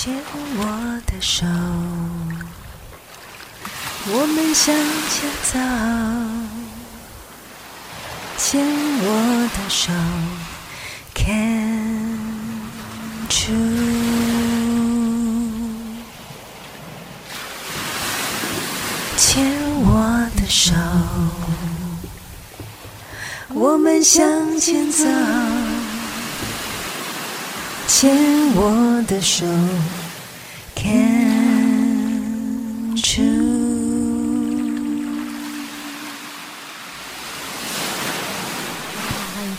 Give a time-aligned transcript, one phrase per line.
[0.00, 0.14] 牵
[0.56, 0.62] 我
[1.06, 1.44] 的手，
[4.06, 4.72] 我们向
[5.10, 5.58] 前走。
[8.36, 8.64] 牵
[9.02, 9.06] 我
[9.56, 9.90] 的手
[11.16, 12.20] ，Can
[13.28, 13.50] true。
[19.16, 20.72] 牵我的手，
[23.48, 25.04] 我们向前走。
[27.88, 28.14] 牵
[28.54, 29.46] 我的手。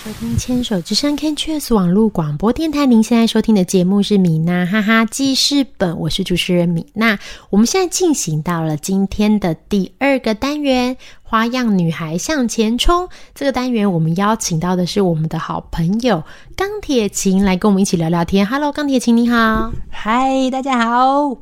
[0.10, 2.88] 收听《牵手之声》Can Cheers 网络广播电台。
[2.88, 7.20] 您现在收听的节目是米娜哈哈记事本，我是主持人米娜。
[7.52, 13.08] 我们现在进行到了今天的第二个单元——花样女孩向前冲。
[13.36, 16.24] 这个单元我们邀请到的是我们的好朋友
[16.56, 18.48] 钢铁琴来跟我们一起聊聊天。
[18.48, 19.72] Hello，钢铁琴你好。
[19.92, 21.38] 嗨，大家好。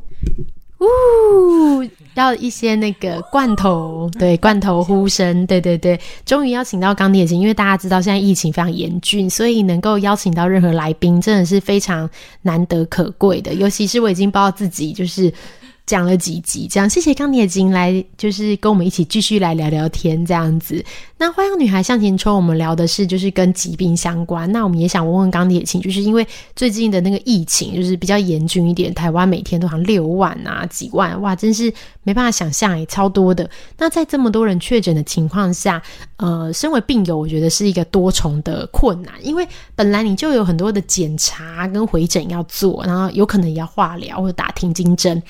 [2.17, 12.09] 呜，要一些那个罐头，对罐头呼声，对对对，终于邀请到钢铁心，因为大家知道现在疫情非常严峻，所以能够邀请到任何来宾，真的是非常
[12.41, 13.53] 难得可贵的。
[13.53, 15.31] 尤其是我已经不知道自己就是
[15.87, 20.83] 讲了几集，这样谢谢钢铁琴来，就是跟我们一起继续来聊聊天这样子。
[21.17, 24.51] 那花样女孩向前冲，我们聊的是就是跟疾病相关。
[24.51, 33.49] 那我们也想问问钢铁琴，就是因为最近的那个疫情就是比较严峻一点，台湾每天都好像六万啊几万，哇，真是没办法想象诶，超多的。
[33.77, 35.81] 那在这么多人确诊的情况下，
[36.17, 45.23] 呃，身为病友，我觉得是一个多重的困难，因为本来你就有很多的检查跟回诊要做，然后有可能也要化疗或者打停经针，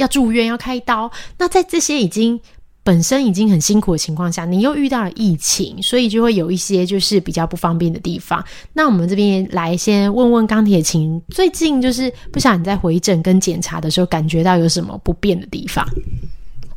[0.00, 1.08] 要住院要开刀。
[1.38, 2.40] 那在这些已经
[2.82, 8.42] 本身已经很辛苦的情况下，你又遇到了疫情，所以就会有一些就是比较不方便的地方。
[8.72, 15.86] 那我们这边来先问问钢铁琴，最近就是不晓得你在回诊跟检查的时候，感觉到有什么不便的地方？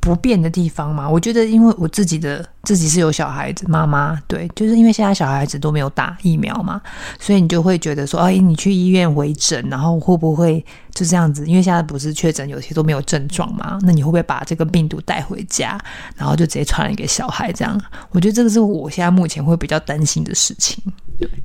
[0.03, 6.81] 不便的地方嘛，我觉得因为我自己的自己是有小孩子，妈妈对，就是因为现在小孩子都没有打疫苗嘛，
[7.17, 10.63] 所以你就会觉得说，哎，你去医院回诊，然后会不会
[10.93, 11.47] 就这样子？
[11.47, 15.79] 因为现在不是确诊，有些都没有症状嘛，那你会不会把这个病毒带回家，
[16.17, 17.53] 然后就直接传染给小孩？
[17.53, 17.81] 这样，
[18.11, 20.83] 我觉得这个是我现在目前会比较担心的事情。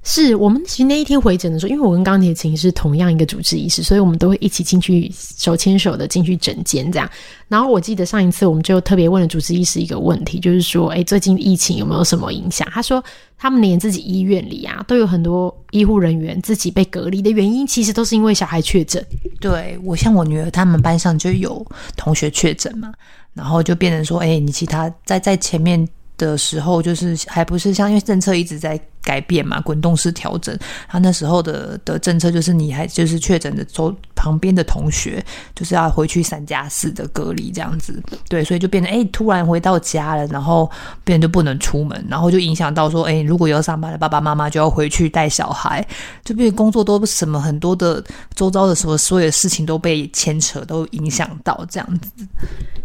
[0.02, 7.08] 是我们其实那一天回诊的时候，因为我跟钢铁琴是同样一个主治医师，所以我们都会一起进去手牵手的进去诊间这样。
[7.48, 12.68] 然后我记得上一次我们就特别问了主治医师一个问题，就是说，哎，最近疫情有没有什么影响？
[12.70, 13.02] 他说，
[13.36, 19.04] 他们连自己医院里啊，都有很多医护人员自己被隔离的原因，其实都是因为小孩确诊。
[19.40, 21.64] 对我像我女儿，他们班上就有
[21.96, 22.92] 同学确诊嘛，
[23.34, 25.86] 然后就变成说，哎，你其他在在前面
[26.18, 30.54] 的时候，就是还不是像因为政策一直在改变嘛，滚动式调整，
[30.86, 35.24] 他那时候的的政策就是你还就是确诊的周旁边的同学
[35.54, 40.70] 就是要回去三加四的隔离这样子，对，所以就变成哎突然回到家了，然后
[41.04, 45.86] 别人就不能出门，然后就影响到说哎如果要上班的爸爸妈妈就要回去带小孩，
[46.22, 48.04] 就变工作都什么很多的
[48.34, 52.10] 周遭的什么所有的事情都被牵扯都影响到这样子。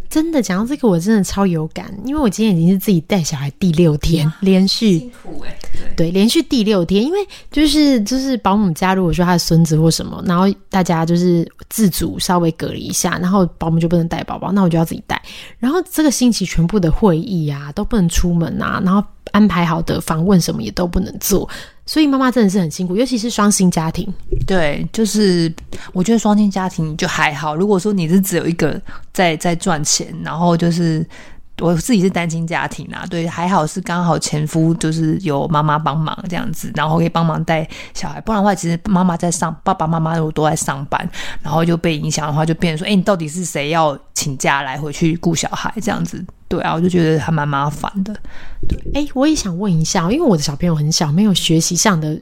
[0.09, 5.57] 真的讲到这个，我真的超有感，因为我今天已经是自己带小孩第六天，连续苦哎，
[5.97, 7.19] 对，连续第六天，因为
[7.51, 15.21] 就是就是保姆家如果说他的孙子或什么，然后大家就是自主稍微隔离一下，然后保姆就不能带宝宝，那我就要自己带，
[15.59, 21.49] 然后这个星期全部的会议啊都不能出门啊，然后安排好的访问什么也都不能做，
[21.85, 24.07] 所以妈妈真的是很辛苦，尤其是双薪家庭。
[24.45, 25.51] 对，就是
[25.93, 27.55] 我觉得双薪家庭就还好。
[27.55, 28.79] 如果说你是只有一个
[29.11, 31.05] 在在赚钱，然后就是
[31.59, 38.19] 我自己是单亲家庭啊，对，还好是刚好前夫就是有妈妈帮忙这样子，然后可以帮忙带小孩。
[38.21, 41.07] 不然的话，其实妈妈在上，爸爸妈妈如果都在上班，
[41.41, 46.25] 然后就被影响的话，就变成说，哎，你到底是谁要请假来回去顾小孩这样子？
[46.47, 48.15] 对啊，我就觉得还蛮麻烦的。
[48.67, 52.19] 对哎，我也想问一下，因为我的小朋友很小，没有学习上的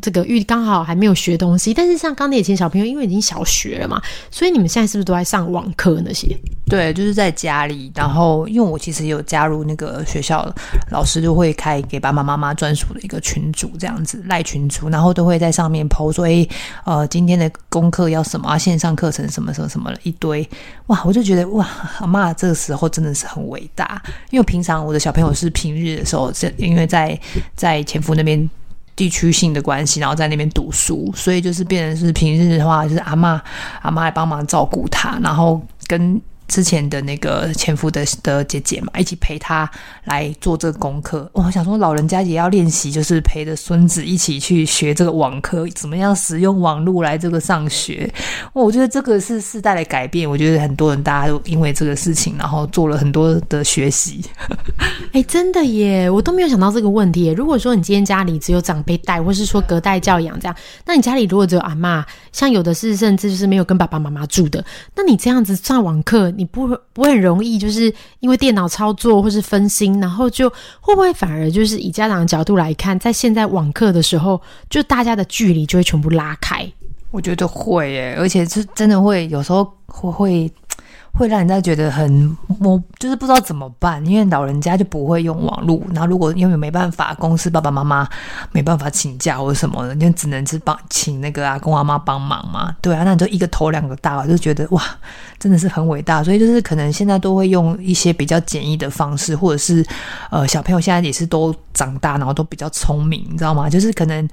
[0.00, 1.72] 这个遇，刚好还没有学东西。
[1.74, 6.36] 但是像钢铁琴小朋友，因为已经小学了嘛，所以你们现在是不是都在上网课那些？
[6.72, 7.92] 对，就是在家里。
[7.94, 10.50] 然后，因为我其实有加入那个学校，
[10.90, 16.48] 老师就会开给爸爸妈妈专属的一个群组，这样子赖群组，然后都会在上面 PO 说，哎，
[16.86, 18.56] 呃，今天的功课要什么啊？
[18.56, 20.48] 线上课程什么什么什么了一堆。
[20.86, 27.20] 哇，我就觉得哇，阿妈这个时候真的是很伟大，因为平常我的小朋友是平日的时候，是因为在
[27.54, 28.48] 在前夫那边
[28.96, 33.38] 地区性的关系，然后在那边读书，所以就是变成是平日的话，就是阿妈
[33.82, 36.18] 阿妈来帮忙照顾他，然后跟
[36.52, 39.68] 之前的那个前夫的的姐姐嘛，一起陪他
[40.04, 41.26] 来做这个功课。
[41.32, 48.12] 我想说，老人家也要练习，就是陪着孙子一起去学这个网课，怎么样使用网络来这个上学。
[48.52, 50.28] 我觉得这个是世代的改变。
[50.28, 54.22] 我觉得很多人大家都因为这个事情，然后做了很多的学习。
[55.12, 57.28] 哎，真的耶，我都没有想到这个问题。
[57.30, 60.54] 如果说你今天家里只有长辈带，或是说隔代教养这样，
[60.84, 64.62] 那你家里如果只有阿嬷，像有的是甚至就是没有跟爸爸妈妈住的，
[64.94, 70.50] 那你这样子上网课，你你不会不会很容易就是因为电脑操作或是分心，然后就
[70.80, 76.68] 会不会反而就是以家长的角度来看，在现在网课的时候，就大家的距离就会全部拉开。
[77.12, 80.52] 我觉得会耶，而且是真的会，有时候会会
[81.14, 88.08] 会让人家觉得很摸，就是不知道怎么办，因为老人家就不会用网络，然后如果因为没办法，公司爸爸妈妈
[88.50, 94.82] 没办法请假或者什么的，就只能是帮请那个阿公阿妈帮忙嘛，对啊，那你就一个头两个大，就觉得哇，
[95.38, 99.84] 真的是很伟大，所以就是可能现在都会用一些比较简易的方式，或者是
[100.30, 103.68] 呃小朋友现在也是都长大，然后都比较聪明，你知道吗？
[103.68, 104.26] 就是可能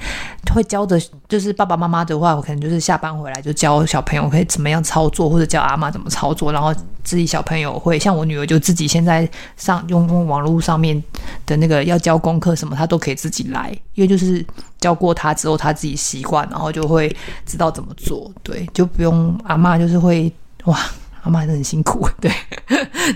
[0.53, 6.68] 会教的，就是爸爸妈妈的话，我可能就是下班回来就教小朋友可以怎么样操作，或者教阿妈怎么操作，然后
[7.09, 9.27] 自己小朋友会像我女儿就自己现在
[9.57, 11.03] 上用用网络上面
[11.43, 14.45] 的那个要教功课什么，她都可以自己来，因为就是
[14.79, 17.13] 教过她之后，她自己习惯，然后就会
[17.47, 20.31] 知道怎么做，对，就不用阿妈就是会
[20.65, 20.79] 哇，
[21.23, 22.31] 阿妈真的很辛苦， 对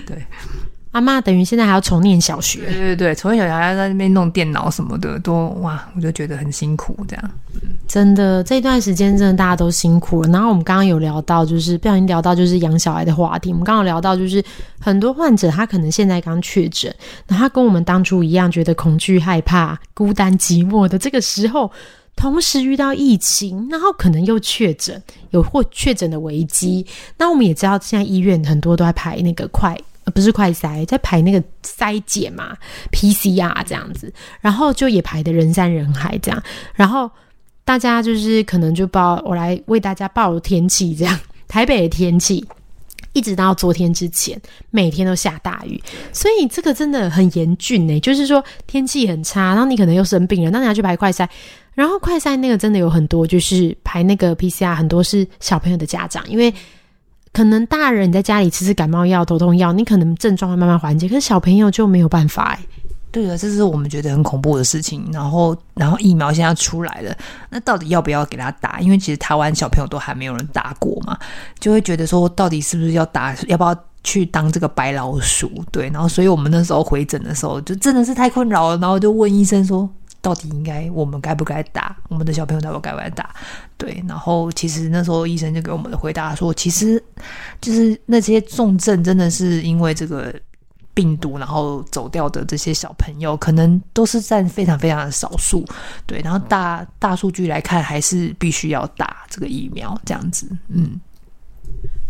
[0.04, 0.20] 对。
[0.90, 6.96] 阿妈等于现在还要重念小学，对对对，重念小学还要在那边弄电脑什么的，都哇，我就觉得很辛苦。
[7.06, 7.30] 这样，
[7.94, 10.28] 真的这段时间真的大家都辛苦了。
[10.30, 13.50] 然后我们刚刚有聊到，就是不小心聊到就是养小孩的话题。
[13.50, 14.42] 我们刚刚聊到，就是
[14.80, 16.92] 很多患者他可能现在刚确诊，
[17.28, 21.70] 然后他跟我们当初一样，觉得恐惧、害怕、孤单、寂寞的这个时候，
[22.16, 25.00] 同时遇到疫情，然后可能又确诊，
[25.30, 26.84] 有或确诊的危机。
[27.16, 29.78] 那我们也知道，现在医院很多都在排那个快。
[30.12, 32.56] 不是快筛，在排那个筛检嘛
[32.90, 36.42] ，PCR 这样子，然后就也排的人山人海这样，
[36.74, 37.08] 然后
[37.64, 41.18] 大家就是可能就报我来为大家报天气这样，
[41.48, 42.46] 台北的天气
[43.12, 44.40] 一直到昨天之前，
[44.70, 45.82] 每天都下大雨，
[46.12, 47.98] 所以这个真的很严峻呢。
[48.00, 51.28] 就是说天气很差，然后你可能又生病了，那你要去排快筛，
[51.74, 56.52] 然后快筛那个真的有很多，就是排那个 PCR，很多是小朋友的家长，因为。
[57.32, 62.60] 可能大人你在家里吃吃感冒药、头痛药，你可能症状会慢慢缓解，可是小朋友就没有办法哎。
[63.14, 65.08] 对的，这是我们觉得很恐怖的事情。
[65.12, 67.16] 然后，然后疫苗现在出来了，
[67.48, 68.80] 那到底要不要给他打？
[68.80, 71.16] 因为其实台湾小朋友都还没有人打过嘛，
[71.60, 73.32] 就会觉得说，到底是不是要打？
[73.46, 73.72] 要不要
[74.02, 75.48] 去当这个白老鼠？
[75.70, 79.88] 对，然后所以我们那时候回诊的时候，就真的是太困扰了，然后就问医生说。
[80.24, 82.60] 到底应该我们该不该打我们的小朋友？
[82.62, 83.28] 到底该不该打？
[83.76, 86.98] 对，然后其实那时候医生就给我们的回答说，其实
[87.60, 90.34] 就是那些重症真的是因为这个
[90.94, 95.64] 病毒然后走掉的这些小朋友，可能都是占非常非常的少数。
[96.06, 100.48] 对，然后大大数据来看，还是必须要打这个疫苗这样子。
[100.68, 101.00] 嗯，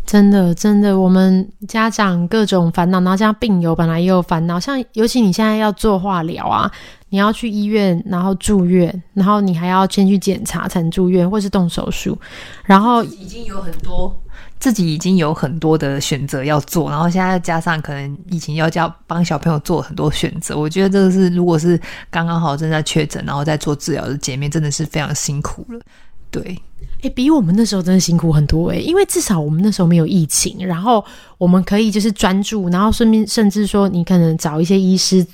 [0.04, 6.70] 真的真的，我们家长各种烦恼，然后像病友本来也有烦恼，像尤其你现在要做化疗啊。
[7.10, 12.18] 你要去医院，然后住院，然后你还要先去检查才能住院，或是动手术。
[12.64, 14.12] 然后已经有很多
[14.64, 20.56] 自己已经有很多的选择要做，然后现在加上可能疫情要叫帮小朋友做很多选择。
[20.56, 21.78] 我觉得这个是，如果是
[22.10, 25.78] 刚刚好正在确诊，然后在做治疗的姐妹，真的是非常辛苦了。
[26.30, 26.58] 对，
[27.02, 31.04] 诶，比我们那时候真的辛苦很多诶，因为至少我们那时候没有疫情，然后
[31.36, 35.26] 我们可以就是专注，然后顺便甚至说你可能找一些医师。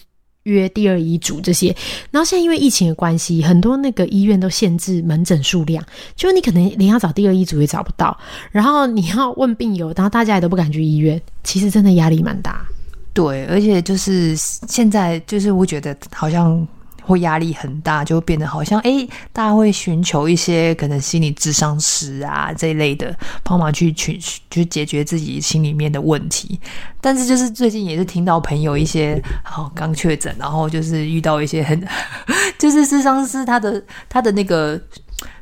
[0.44, 1.74] 约第二医嘱这些，
[2.10, 5.84] 然后现在因为疫情的关系，很多那个医院都限制门诊数量，
[6.16, 8.16] 就你可能连要找第二医嘱也找不到，
[8.50, 12.64] 然后你要问病友，然后大家也都不敢去医院，其实真的压力蛮大。
[13.12, 16.66] 对，而且就是现在，就是我觉得好像。
[17.10, 23.14] 会压力很大，就会变得好像哎，大家会寻求一些可能心理智商师啊这一类的
[23.44, 24.18] 方法去去
[24.50, 26.58] 去解决自己心里面的问题。
[27.00, 31.86] 但是就是最近也是听到朋友一些好刚确诊，然后就是遇到一些很
[32.58, 34.80] 就是智商师他的他的那个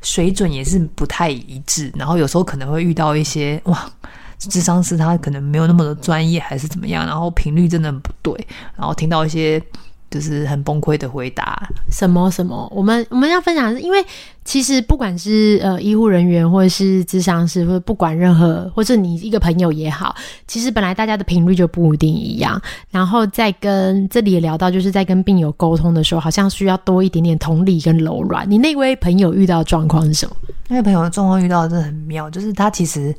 [0.00, 3.90] 水准也是不太一致，然后有时候可能会遇到一些哇，
[4.38, 8.46] 智商师他可能没有那么的专业还是怎么样，然后频率真的很不对，
[8.76, 9.62] 然后听到一些。
[10.10, 12.66] 就是很崩溃的回答，什么什么？
[12.74, 14.02] 我们我们要分享，是因为
[14.44, 22.60] 其实不管是呃医护人员，或者是智商师，或者不管任何，或者你一个朋友也好，其实本来大家的频率就不一定一样。
[22.90, 28.50] 然后再跟这里也聊到，就是在跟病友沟通的时候，好像需要多一点点同理跟柔软。
[28.50, 30.34] 你那位朋友遇到状况是什么？
[30.68, 33.14] 那位朋友的状况遇到真的很妙，就是他其实。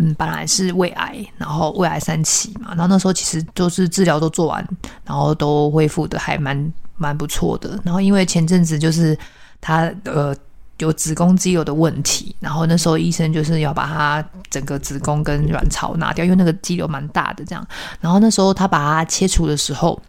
[0.00, 4.66] 嗯，本来是胃癌，然后胃癌三期嘛，然后那时候其实就是治疗都做完，
[5.04, 7.78] 然后都恢复的还蛮蛮不错的。
[7.84, 9.18] 然后因为前阵子就是
[9.60, 10.34] 他呃
[10.78, 17.66] 有子宫肌瘤的问题，然后那时候医生就是要把他整个子宫跟卵巢拿掉，因为那个肌瘤蛮大的这样。
[18.00, 20.00] 然后那时候他把它切除的时候。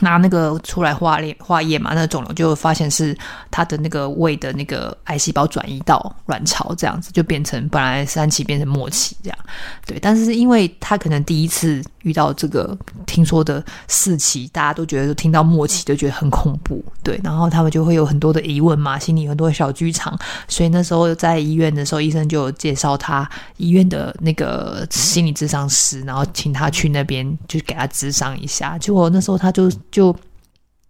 [0.00, 3.16] 拿那个出来化液化验嘛，那肿瘤就发现是
[3.50, 9.38] 他的那个胃的那个癌细胞转移到卵巢，这样子就变成本来三期变成末期这样。
[9.86, 12.76] 对，但是因为他可能第一次遇到这个
[13.06, 20.16] 听说的四期，大家都觉得听到末期就觉得很恐怖，对，然后他们就会有很多的疑问嘛，心里有很多小剧场，
[20.46, 28.76] 所以那时候在医院的时候，医生就介绍他医院的那个心理咨商师，然后请他去那边就给他咨商一下。
[28.76, 29.72] 结果那时候他就。
[29.90, 30.14] 就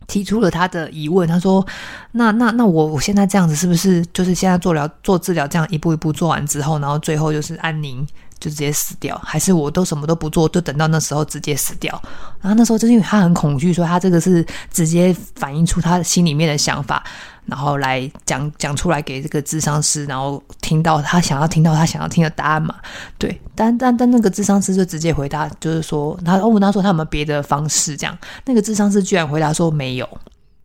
[0.07, 1.67] 提出了他的疑问，他说
[2.13, 8.07] ：“那那那我我现在这样子是不是就是现在做疗做治疗这样一步一步做完之后，然后最后就是安宁
[8.41, 12.01] 就直接死掉，还是我都什么都不做，就等到那时候直接死掉？
[12.41, 17.03] 然后那时候就是因为他很恐惧，所以他这个是直接反映出他心里面的想法。”
[17.49, 22.75] 然后来讲讲出来给这个智商师，然后听到他想要听到他想要听的答案嘛？
[23.17, 27.97] 对，但但但那个智商师就直接回答，就是说他我问他说他有没有别的方式？
[27.97, 28.15] 这样，
[28.45, 30.07] 那个智商师居然回答说没有，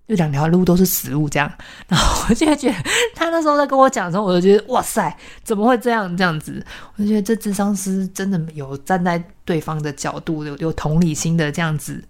[0.08, 1.52] 就两条路都是死路这样。
[1.88, 2.76] 然后我就觉得
[3.16, 6.66] 他那时候在跟我讲的时候，我就觉得哇塞，怎么会这样这样子？
[6.96, 12.04] 我就觉得这智商师真的有站在对方的角度，有有同理心的这样子。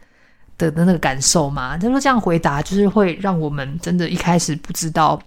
[0.55, 5.19] 的的那个感受嘛，他说这样回答就是会让我们真的一开始不知道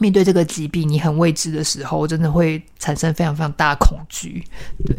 [0.00, 4.44] 面对这个疾病你很未知的时候，真的会产生非常非常大的恐惧。
[4.84, 4.96] 对，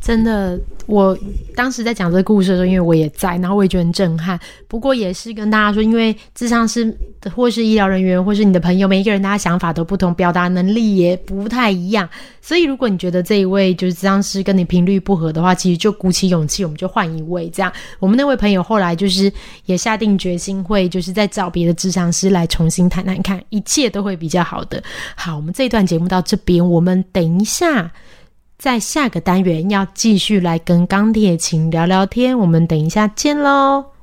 [0.00, 1.18] 真的，我
[1.54, 4.38] 当时在讲这个故事的时候，因为我也在，然后我也觉得很震撼。
[4.68, 6.96] 不过也是跟大家说，因为智商是
[7.34, 12.08] 或是医疗人员，或是你的朋友，每一个人大家想法都不同，表达能力也不太一样。
[12.40, 17.48] 所以，如果你觉得这一位就是智商师跟你频率不合的话，其实就鼓起勇气，我们就换一位。
[17.48, 19.32] 这样，我们那位朋友后来就是
[19.64, 24.80] 也下定决心，会就是再找别的智商师来重新谈谈看，一切都会比较好的。
[25.16, 27.90] 好，我们这一段节目到这边，我们等一下
[28.58, 33.95] 在下个单元要继续来跟钢铁琴聊聊天，我们等一下见喽。